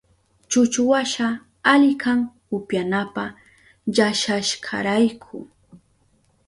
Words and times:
Chuchuwasha 0.49 1.27
ali 1.71 1.91
kan 2.01 2.19
upyanapa 2.57 3.23
llashayashkarayku. 3.93 5.37